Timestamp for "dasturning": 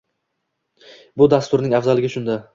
1.35-1.77